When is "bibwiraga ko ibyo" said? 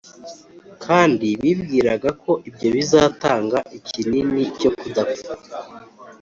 1.41-2.67